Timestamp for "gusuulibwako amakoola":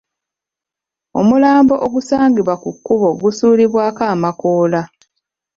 3.21-4.81